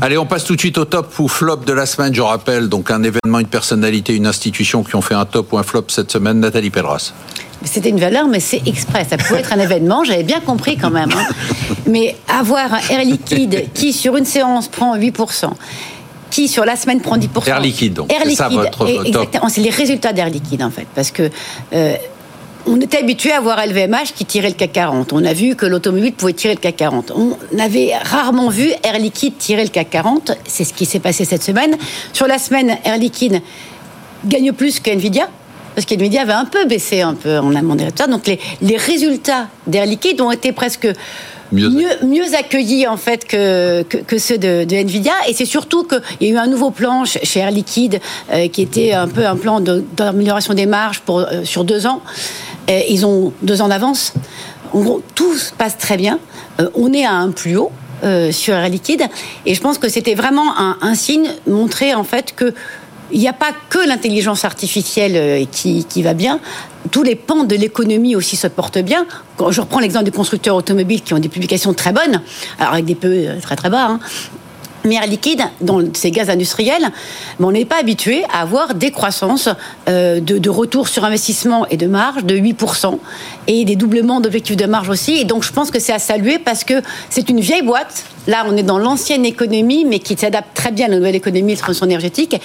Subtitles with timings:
[0.00, 2.14] Allez, on passe tout de suite au top ou flop de la semaine.
[2.14, 5.58] Je rappelle, donc un événement, une personnalité, une institution qui ont fait un top ou
[5.58, 6.40] un flop cette semaine.
[6.40, 7.12] Nathalie Pelleras.
[7.64, 9.04] C'était une valeur, mais c'est exprès.
[9.08, 11.10] Ça pouvait être un événement, j'avais bien compris quand même.
[11.12, 11.26] Hein.
[11.86, 15.50] Mais avoir un Air Liquide qui, sur une séance, prend 8%,
[16.30, 17.48] qui, sur la semaine, prend 10%.
[17.48, 18.12] Air Liquide, donc.
[18.12, 18.88] Air Liquide, ça votre top.
[19.04, 19.48] exactement.
[19.48, 20.86] C'est les résultats d'Air Liquide, en fait.
[20.94, 21.30] Parce que.
[21.72, 21.94] euh,
[22.66, 25.12] on était habitué à voir LVMH qui tirait le CAC 40.
[25.12, 27.12] On a vu que l'automobile pouvait tirer le CAC 40.
[27.16, 30.32] On avait rarement vu Air Liquide tirer le CAC 40.
[30.46, 31.76] C'est ce qui s'est passé cette semaine.
[32.12, 33.40] Sur la semaine, Air Liquide
[34.26, 35.28] gagne plus que Nvidia.
[35.74, 38.06] Parce qu'Nvidia avait un peu baissé un peu en amont des résultats.
[38.08, 40.88] Donc les, les résultats d'Air Liquide ont été presque
[41.50, 41.70] Mieux
[42.04, 45.14] mieux, accueillis en fait que, que, que ceux de, de Nvidia.
[45.28, 48.00] Et c'est surtout qu'il y a eu un nouveau plan chez Air Liquide
[48.32, 51.86] euh, qui était un peu un plan de- d'amélioration des marges pour, euh, sur deux
[51.86, 52.02] ans.
[52.68, 54.12] Ils ont deux ans d'avance.
[54.72, 56.18] En gros, tout se passe très bien.
[56.60, 57.72] Euh, on est à un plus haut.
[58.04, 59.02] euh, sur Air Liquide
[59.44, 62.54] et je pense que c'était vraiment un, signe montrer en fait que
[63.10, 66.40] il n'y a pas que l'intelligence artificielle euh, qui, va bien.
[66.90, 69.06] Tous les pans de l'économie aussi se portent bien.
[69.48, 72.20] Je reprends l'exemple des constructeurs automobiles qui ont des publications très bonnes,
[72.58, 73.86] alors avec des PE très très bas.
[73.86, 74.00] hein.
[74.88, 76.90] Mais Air Liquide, dans ces gaz industriels,
[77.38, 79.48] ben, on n'est pas habitué à avoir des croissances
[79.88, 82.98] euh, de, de retour sur investissement et de marge de 8%
[83.46, 85.18] et des doublements d'objectifs de marge aussi.
[85.18, 88.04] Et donc je pense que c'est à saluer parce que c'est une vieille boîte.
[88.28, 91.54] Là, on est dans l'ancienne économie, mais qui s'adapte très bien à la nouvelle économie
[91.54, 92.36] de transition énergétique.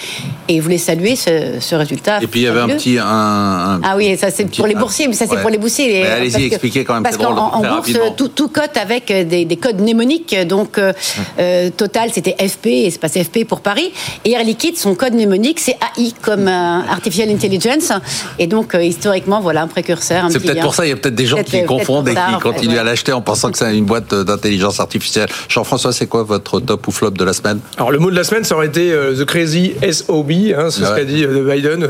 [0.48, 2.22] Et je voulais saluer ce, ce résultat.
[2.24, 2.98] Et puis il y avait un petit.
[2.98, 5.42] Un, un- Ah oui, ça c'est pour les boursiers, mais ça c'est Ouais.
[5.42, 6.06] pour les boursiers.
[6.06, 9.58] Allez-y, expliquez quand même, Parce qu'en en très bourse, tout, tout cote avec des, des
[9.58, 10.36] codes mnémoniques.
[10.48, 10.94] Donc, euh,
[11.40, 13.92] euh, Total, c'était FP, et c'est passé FP pour Paris.
[14.24, 17.92] Et Air Liquide, son code mnémonique, c'est AI, comme euh, Artificial Intelligence.
[18.40, 20.28] Et donc, euh, historiquement, voilà un précurseur.
[20.30, 22.78] C'est peut-être pour ça, il y a peut-être des gens qui confondent et qui continuent
[22.78, 25.28] à l'acheter en pensant que c'est une boîte d'intelligence artificielle.
[25.74, 28.24] Jean-François, c'est quoi votre top ou flop de la semaine Alors le mot de la
[28.24, 31.00] semaine, ça aurait été euh, the crazy SOB, hein, c'est ce Ouais.
[31.00, 31.88] qu'a dit euh, de Biden,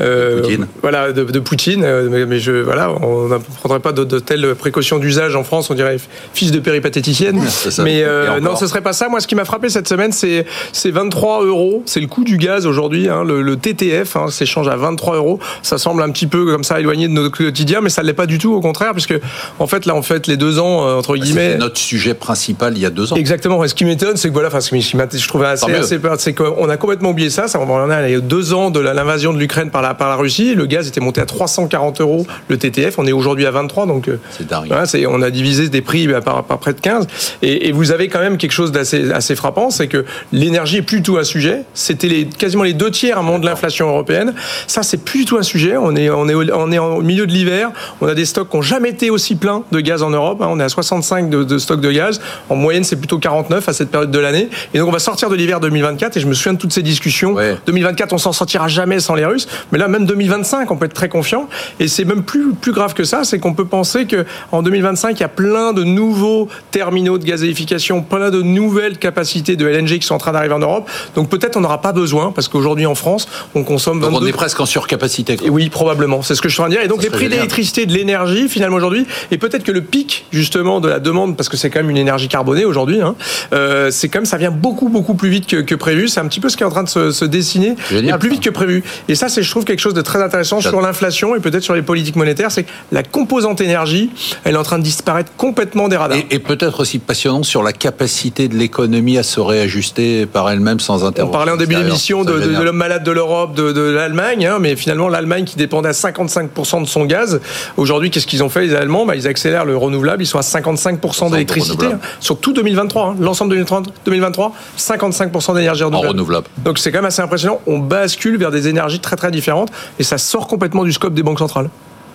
[0.00, 0.66] euh, Poutine.
[0.82, 1.82] voilà, de, de Poutine.
[2.10, 5.70] mais, mais je, voilà, on ne prendrait pas de, de telles précautions d'usage en France,
[5.70, 5.98] on dirait
[6.34, 7.40] fils de péripatéticienne.
[7.48, 7.84] Ça.
[7.84, 8.04] mais
[8.40, 9.08] non, ce serait pas ça.
[9.08, 12.38] Moi, ce qui m'a frappé cette semaine, c'est c'est 23 euros, c'est le coût du
[12.38, 15.38] gaz aujourd'hui, hein, le, le TTF, hein, s'échange à 23 euros.
[15.62, 18.26] Ça semble un petit peu comme ça éloigné de notre quotidien, mais ça l'est pas
[18.26, 19.14] du tout, au contraire, puisque
[19.60, 21.50] en fait là, on fait les deux ans entre guillemets.
[21.52, 23.16] C'était notre sujet principal il y a deux ans.
[23.16, 23.62] Exactement.
[23.62, 26.32] Et ce qui m'étonne, c'est que voilà, enfin, ce qui je trouvais assez, peur, c'est
[26.32, 27.46] qu'on a complètement oublié ça.
[27.46, 29.94] Ça, on en a il y a deux ans de l'invasion de l'Ukraine par la,
[29.94, 30.54] par la Russie.
[30.54, 32.98] Le gaz était monté à 340 euros le TTF.
[32.98, 34.66] On est aujourd'hui à 23, donc euh, C'est dingue.
[34.68, 37.06] voilà, on a divisé des prix bah, par, par près de 15.
[37.42, 40.82] Et, et vous avez quand même quelque chose d'assez assez frappant, c'est que l'énergie est
[40.82, 41.62] plus du tout un sujet.
[41.74, 44.34] C'était les, quasiment les deux tiers à un moment de l'inflation européenne.
[44.66, 45.76] Ça, c'est plus du tout un sujet.
[45.76, 47.70] On est, on est, au- on est en milieu de l'hiver.
[48.00, 50.40] On a des stocks qui n'ont jamais été aussi pleins de gaz en Europe.
[50.42, 50.48] hein.
[50.50, 52.20] On est à 65 de, de stocks de gaz.
[52.48, 54.48] En moyenne, c'est plutôt 49 à cette période de l'année.
[54.72, 56.16] Et donc, on va sortir de l'hiver 2024.
[56.16, 57.34] Et je me souviens de toutes ces discussions.
[57.34, 57.56] Ouais.
[57.66, 59.48] 2024, on s'en sortira jamais sans les Russes.
[59.72, 61.48] Mais là, même 2025, on peut être très confiant.
[61.80, 63.24] Et c'est même plus, plus grave que ça.
[63.24, 67.24] C'est qu'on peut penser que en 2025, il y a plein de nouveaux terminaux de
[67.24, 70.88] gazéification, plein de nouvelles capacités de LNG qui sont en train d'arriver en Europe.
[71.14, 74.28] Donc peut-être on n'aura pas besoin parce qu'aujourd'hui en France, on consomme Donc 22 on
[74.28, 75.36] est presque en surcapacité.
[75.36, 75.46] quoi.
[75.46, 76.22] et oui, probablement.
[76.22, 76.84] C'est ce que je suis en train de dire.
[76.84, 77.38] Et donc, Ça les prix de génial.
[77.38, 81.36] l'électricité et de l'énergie, finalement, aujourd'hui, et peut-être que le pic, justement, de la demande,
[81.36, 83.14] parce que c'est quand même une énergie carbonée aujourd'hui, hein,
[83.52, 86.08] euh, c'est même, ça vient beaucoup, beaucoup plus vite que, que prévu.
[86.08, 88.18] C'est un petit peu ce qui est en train de se, se dessiner, Génial, mais
[88.18, 88.82] plus vite que prévu.
[89.08, 91.74] Et ça, c'est, je trouve, quelque chose de très intéressant sur l'inflation et peut-être sur
[91.74, 92.50] les politiques monétaires.
[92.50, 94.10] C'est que la composante énergie,
[94.44, 96.16] elle est en train de disparaître complètement des radars.
[96.18, 100.80] Et, et peut-être aussi passionnant sur la capacité de l'économie à se réajuster par elle-même
[100.80, 101.32] sans On intervention.
[101.38, 102.60] parlait en début d'émission de, de- génial.
[102.60, 105.92] de l'homme malade de l'Europe, de, de l'Allemagne, hein, mais finalement l'Allemagne qui dépendait à
[105.92, 107.40] 55% de son gaz.
[107.76, 109.06] Aujourd'hui, qu'est-ce qu'ils ont fait les Allemands?
[109.06, 113.04] Bah, Ils accélèrent le renouvelable, ils sont à 55% d'électricité hein, sur tout 2023.
[113.04, 113.16] hein.
[113.20, 116.08] L'ensemble de 2030 2023, 55% d'énergie En renouvelable.
[116.12, 116.46] renouvelable.
[116.58, 117.60] Donc c'est quand même assez impressionnant.
[117.66, 121.22] On bascule vers des énergies très très différentes et ça sort complètement du scope des
[121.22, 121.70] banques centrales.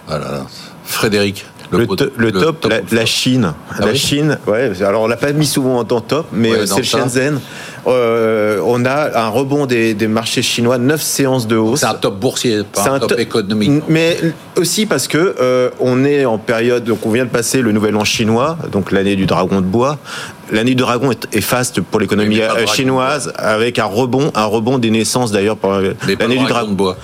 [0.10, 0.46] Ah là là.
[0.84, 1.46] Frédéric.
[1.72, 3.06] Le, pot- to- le top, la.
[3.06, 3.54] Chine.
[3.72, 4.72] Ah la oui Chine, ouais.
[4.84, 6.84] Alors on l'a pas mis souvent en temps top, mais Ouais, euh, c'est le.
[6.84, 7.40] Shenzhen.
[7.88, 11.80] Euh, on a un rebond des, des marchés chinois, 9 séances de hausse.
[11.80, 13.84] C'est un top boursier, pas C'est un, top top- économique.
[13.88, 14.18] Mais
[14.56, 17.96] aussi parce que euh, on est en période, donc on vient de passer le nouvel
[17.96, 19.98] an chinois, donc l'année du dragon de bois.
[20.52, 24.92] L'année du dragon est, est faste pour l'économie chinoise, avec un rebond, un rebond des
[24.92, 26.98] naissances d'ailleurs pour l'année du dragon de bois.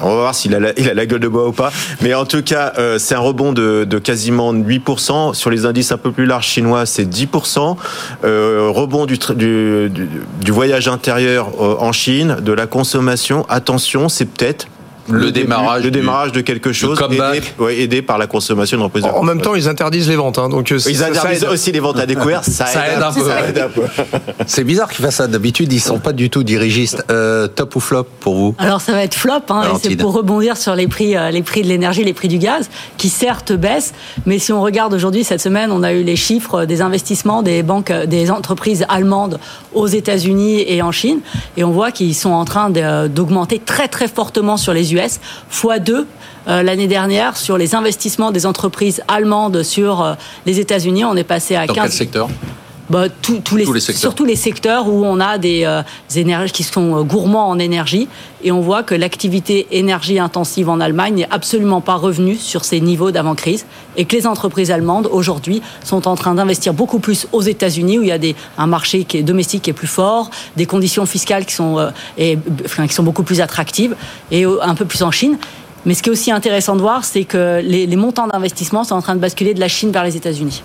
[0.00, 1.72] On va voir s'il a, la, gueule de bois ou pas.
[2.02, 5.34] Mais en tout cas, euh, c'est un rebond de, quasiment 8%.
[5.34, 7.76] Sur les indices un peu plus larges chinois, c'est 10%.
[8.24, 13.46] Euh, rebond du, du voyage intérieur euh, en Chine, de la consommation.
[13.48, 14.66] Attention, c'est peut-être
[15.08, 19.22] le, démarrage, le démarrage de quelque chose aidé, ouais, aidé, par la consommation de En
[19.22, 20.38] même temps, ils interdisent les ventes.
[20.38, 22.44] Hein, donc euh, ils interdisent aussi les ventes à découvert.
[22.44, 23.82] Ça, ça, aide, un peu.
[24.46, 25.26] C'est bizarre qu'ils fassent ça.
[25.26, 27.04] D'habitude, ils sont pas du tout dirigistes.
[27.10, 29.32] Euh, top ou flop pour vous Alors ça va être flop.
[29.50, 32.38] Hein, c'est pour rebondir sur les prix, euh, les prix de l'énergie, les prix du
[32.38, 33.92] gaz, qui certes baissent,
[34.24, 37.62] mais si on regarde aujourd'hui cette semaine, on a eu les chiffres des investissements des
[37.62, 39.38] banques, des entreprises allemandes
[39.74, 41.20] aux États-Unis et en Chine,
[41.56, 45.78] et on voit qu'ils sont en train d'augmenter très très fortement sur les US, fois
[45.78, 46.06] 2
[46.48, 50.14] euh, l'année dernière sur les investissements des entreprises allemandes sur euh,
[50.46, 51.04] les États-Unis.
[51.04, 52.28] On est passé à Dans quel secteur?
[52.90, 55.82] Bah, tous, les, surtout les secteurs où on a des, euh,
[56.14, 58.08] énergies qui sont gourmands en énergie
[58.44, 62.80] et on voit que l'activité énergie intensive en Allemagne n'est absolument pas revenue sur ces
[62.80, 63.66] niveaux d'avant-crise
[63.96, 68.02] et que les entreprises allemandes aujourd'hui sont en train d'investir beaucoup plus aux États-Unis où
[68.02, 71.06] il y a des, un marché qui est domestique qui est plus fort, des conditions
[71.06, 73.96] fiscales qui sont, et, enfin, qui sont beaucoup plus attractives
[74.30, 75.38] et un peu plus en Chine.
[75.86, 79.02] Mais ce qui est aussi intéressant de voir, c'est que les, montants d'investissement sont en
[79.02, 80.64] train de basculer de la Chine vers les États-Unis.